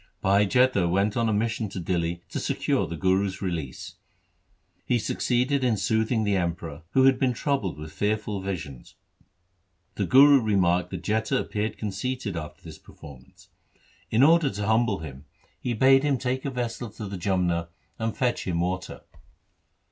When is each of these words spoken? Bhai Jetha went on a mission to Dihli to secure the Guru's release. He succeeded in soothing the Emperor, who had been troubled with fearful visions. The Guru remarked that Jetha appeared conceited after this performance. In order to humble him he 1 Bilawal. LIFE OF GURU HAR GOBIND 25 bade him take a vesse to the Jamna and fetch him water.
Bhai 0.19 0.47
Jetha 0.47 0.89
went 0.89 1.15
on 1.15 1.29
a 1.29 1.33
mission 1.33 1.69
to 1.69 1.79
Dihli 1.79 2.21
to 2.29 2.39
secure 2.39 2.87
the 2.87 2.97
Guru's 2.97 3.39
release. 3.39 3.97
He 4.83 4.97
succeeded 4.97 5.63
in 5.63 5.77
soothing 5.77 6.23
the 6.23 6.35
Emperor, 6.35 6.81
who 6.93 7.03
had 7.03 7.19
been 7.19 7.33
troubled 7.33 7.77
with 7.77 7.91
fearful 7.91 8.41
visions. 8.41 8.95
The 9.93 10.07
Guru 10.07 10.41
remarked 10.41 10.89
that 10.89 11.03
Jetha 11.03 11.37
appeared 11.39 11.77
conceited 11.77 12.35
after 12.35 12.63
this 12.63 12.79
performance. 12.79 13.49
In 14.09 14.23
order 14.23 14.49
to 14.49 14.65
humble 14.65 14.97
him 15.01 15.25
he 15.59 15.73
1 15.73 15.75
Bilawal. 15.75 15.75
LIFE 15.75 15.75
OF 15.75 15.79
GURU 15.79 15.79
HAR 15.79 15.79
GOBIND 15.79 16.01
25 16.01 16.01
bade 16.01 16.03
him 16.03 16.17
take 16.17 16.45
a 16.45 16.49
vesse 16.49 16.97
to 16.97 17.07
the 17.07 17.17
Jamna 17.19 17.67
and 17.99 18.17
fetch 18.17 18.47
him 18.47 18.59
water. 18.59 19.01